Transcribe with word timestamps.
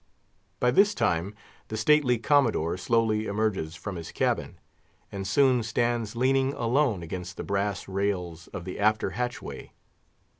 By 0.59 0.71
this 0.71 0.95
time 0.95 1.35
the 1.67 1.77
stately 1.77 2.17
Commodore 2.17 2.75
slowly 2.75 3.27
emerges 3.27 3.75
from 3.75 3.97
his 3.97 4.11
cabin, 4.11 4.57
and 5.11 5.27
soon 5.27 5.61
stands 5.61 6.15
leaning 6.15 6.53
alone 6.53 7.03
against 7.03 7.37
the 7.37 7.43
brass 7.43 7.87
rails 7.87 8.47
of 8.47 8.65
the 8.65 8.79
after 8.79 9.11
hatchway. 9.11 9.73